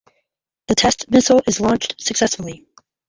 [0.67, 2.65] The test missile is launched successfully.